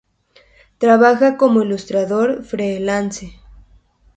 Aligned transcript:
Trabaja 0.79 1.37
como 1.37 1.61
ilustrador 1.61 2.43
freelance. 2.43 3.39